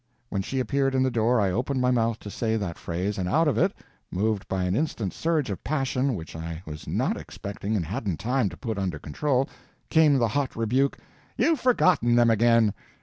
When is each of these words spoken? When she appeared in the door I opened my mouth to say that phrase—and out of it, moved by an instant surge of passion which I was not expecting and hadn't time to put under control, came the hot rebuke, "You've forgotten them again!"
When 0.29 0.41
she 0.41 0.59
appeared 0.59 0.95
in 0.95 1.03
the 1.03 1.11
door 1.11 1.39
I 1.39 1.51
opened 1.51 1.79
my 1.79 1.91
mouth 1.91 2.17
to 2.21 2.31
say 2.31 2.57
that 2.57 2.79
phrase—and 2.79 3.29
out 3.29 3.47
of 3.47 3.55
it, 3.55 3.71
moved 4.09 4.47
by 4.47 4.63
an 4.63 4.75
instant 4.75 5.13
surge 5.13 5.51
of 5.51 5.63
passion 5.63 6.15
which 6.15 6.35
I 6.35 6.63
was 6.65 6.87
not 6.87 7.17
expecting 7.17 7.75
and 7.75 7.85
hadn't 7.85 8.17
time 8.19 8.49
to 8.49 8.57
put 8.57 8.79
under 8.79 8.97
control, 8.97 9.47
came 9.91 10.17
the 10.17 10.29
hot 10.29 10.55
rebuke, 10.55 10.97
"You've 11.37 11.59
forgotten 11.59 12.15
them 12.15 12.31
again!" 12.31 12.73